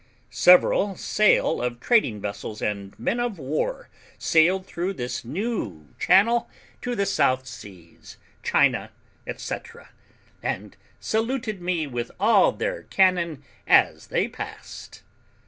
Several 0.31 0.95
sail 0.95 1.61
of 1.61 1.79
trading 1.79 2.19
vessels 2.21 2.59
and 2.59 2.97
men 2.97 3.19
of 3.19 3.37
war 3.37 3.87
sailed 4.17 4.65
through 4.65 4.93
this 4.93 5.23
new 5.23 5.89
channel 5.99 6.49
to 6.81 6.95
the 6.95 7.05
South 7.05 7.45
Seas, 7.45 8.17
China, 8.41 8.89
&c., 9.37 9.55
and 10.41 10.75
saluted 10.99 11.61
me 11.61 11.85
with 11.85 12.09
all 12.19 12.51
their 12.51 12.81
cannon 12.81 13.43
as 13.67 14.07
they 14.07 14.27
passed. 14.27 15.03